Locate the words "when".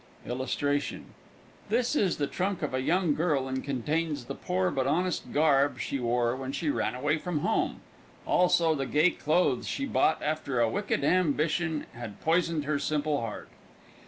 6.35-6.51